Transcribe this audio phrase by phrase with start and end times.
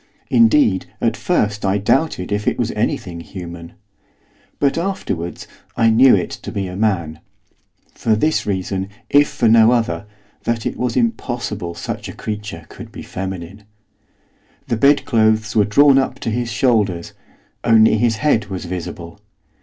[0.31, 3.73] Indeed at first I doubted if it was anything human.
[4.57, 7.19] But, afterwards, I knew it to be a man,
[7.93, 10.07] for this reason, if for no other,
[10.41, 13.61] that it was impossible such a creature could be feminine.
[14.67, 17.13] The bedclothes were drawn up to his shoulders;
[17.63, 19.19] only his head was visible.